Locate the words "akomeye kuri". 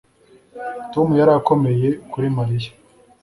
1.39-2.27